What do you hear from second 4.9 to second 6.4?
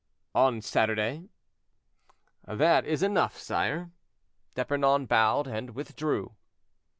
bowed and withdrew.